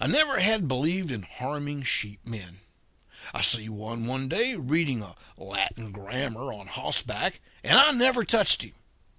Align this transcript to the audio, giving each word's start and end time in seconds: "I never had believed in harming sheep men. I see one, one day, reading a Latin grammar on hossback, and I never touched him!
"I 0.00 0.06
never 0.06 0.40
had 0.40 0.66
believed 0.66 1.12
in 1.12 1.24
harming 1.24 1.82
sheep 1.82 2.20
men. 2.24 2.60
I 3.34 3.42
see 3.42 3.68
one, 3.68 4.06
one 4.06 4.26
day, 4.26 4.54
reading 4.56 5.02
a 5.02 5.14
Latin 5.36 5.92
grammar 5.92 6.54
on 6.54 6.68
hossback, 6.68 7.38
and 7.62 7.78
I 7.78 7.90
never 7.90 8.24
touched 8.24 8.62
him! 8.62 8.72